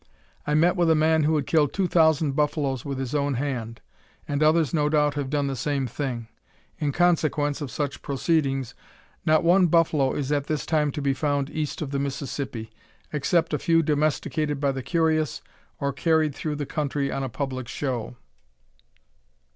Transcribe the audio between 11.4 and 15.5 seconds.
east of the Mississippi, except a few domesticated by the curious,